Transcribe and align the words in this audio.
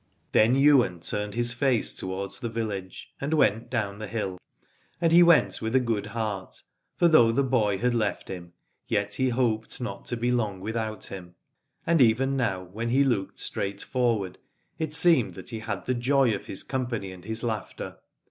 Then 0.31 0.55
Ywain 0.55 0.99
turned 1.01 1.35
his 1.35 1.53
face 1.53 1.93
towards 1.93 2.39
the 2.39 2.49
village, 2.49 3.13
and 3.21 3.35
went 3.35 3.69
down 3.69 3.99
the 3.99 4.07
hill: 4.07 4.39
and 4.99 5.11
he 5.11 5.21
went 5.21 5.61
with 5.61 5.75
a 5.75 5.79
good 5.79 6.07
heart, 6.07 6.63
for 6.97 7.07
though 7.07 7.31
the 7.31 7.43
boy 7.43 7.77
had 7.77 7.93
left 7.93 8.27
him, 8.27 8.53
yet 8.87 9.13
he 9.13 9.29
hoped 9.29 9.79
not 9.79 10.05
to 10.05 10.17
be 10.17 10.31
long 10.31 10.59
without 10.59 11.05
him, 11.05 11.35
and 11.85 12.01
even 12.01 12.35
now 12.35 12.63
when 12.63 12.89
he 12.89 13.03
looked 13.03 13.37
straight 13.37 13.83
forward 13.83 14.39
it 14.79 14.95
seemed 14.95 15.35
that 15.35 15.49
he 15.49 15.59
had 15.59 15.85
the 15.85 15.93
joy 15.93 16.33
of 16.33 16.47
his 16.47 16.63
company 16.63 17.11
and 17.11 17.25
his 17.25 17.43
laughter. 17.43 17.99